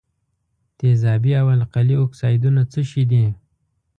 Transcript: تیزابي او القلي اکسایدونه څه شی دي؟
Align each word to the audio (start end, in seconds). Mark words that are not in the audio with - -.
تیزابي 0.77 1.31
او 1.41 1.47
القلي 1.57 1.95
اکسایدونه 2.05 2.61
څه 2.71 2.81
شی 2.89 3.03
دي؟ 3.11 3.23